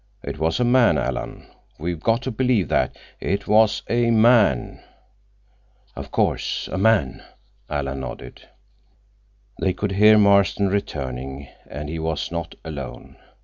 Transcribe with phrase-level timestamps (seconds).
[0.23, 1.45] It was a man, Alan.
[1.77, 2.97] We've got to believe that.
[3.19, 4.81] It was a man."
[5.95, 7.21] "Of course, a man,"
[7.69, 8.49] Alan nodded.
[9.59, 13.17] They could hear Marston returning, and he was not alone.